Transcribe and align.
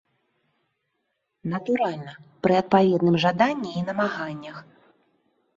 Натуральна, 1.51 2.11
пры 2.47 2.53
адпаведным 2.63 3.15
жаданні 3.27 3.71
і 3.83 3.87
намаганнях. 3.91 4.57